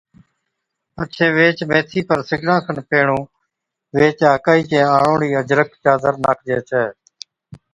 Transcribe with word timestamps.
پڇي 0.95 1.27
ويهچ 1.35 1.57
ميٿِي 1.69 2.01
پر 2.07 2.19
سِگڙان 2.29 2.59
کن 2.65 2.77
پيھڻُون 2.89 3.21
ويھچ 3.95 4.19
آڪھِي 4.33 4.61
چَي 4.69 4.79
آڻوڙَي 4.95 5.29
اجرڪ، 5.41 5.69
چادر 5.83 6.13
ناکجَي 6.23 6.57
ڇَي 6.69 6.83